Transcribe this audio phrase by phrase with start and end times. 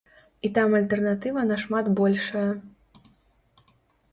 [0.47, 2.47] І там альтэрнатыва нашмат большая.